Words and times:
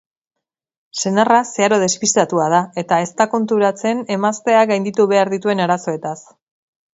Senarra 1.01 1.41
zeharo 1.49 1.77
despistatua 1.83 2.47
da 2.53 2.61
eta 2.83 2.99
ez 3.05 3.11
da 3.21 3.27
konturatzen 3.35 4.01
emazteak 4.17 4.73
gainditu 4.73 5.07
behar 5.13 5.33
dituen 5.37 5.63
arazoetaz. 5.69 6.17